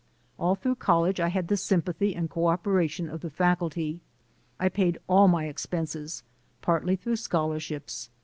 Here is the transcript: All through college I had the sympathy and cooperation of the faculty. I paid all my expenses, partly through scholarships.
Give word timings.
All 0.39 0.55
through 0.55 0.77
college 0.77 1.19
I 1.19 1.27
had 1.27 1.47
the 1.47 1.55
sympathy 1.55 2.15
and 2.15 2.27
cooperation 2.27 3.07
of 3.07 3.21
the 3.21 3.29
faculty. 3.29 3.99
I 4.59 4.67
paid 4.67 4.97
all 5.07 5.27
my 5.27 5.45
expenses, 5.45 6.23
partly 6.59 6.95
through 6.95 7.17
scholarships. 7.17 8.09